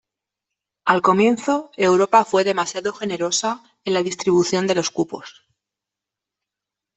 Al 0.83 1.03
comienzo, 1.03 1.69
Europa 1.77 2.25
fue 2.25 2.43
demasiado 2.43 2.91
generosa 2.91 3.61
en 3.85 3.93
la 3.93 4.01
distribución 4.01 4.65
de 4.65 4.73
los 4.73 4.89
cupos. 4.89 5.43